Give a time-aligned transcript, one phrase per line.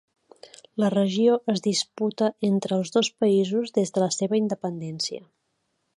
[0.83, 5.23] La regió es disputa entre els dos països des de la seva independència.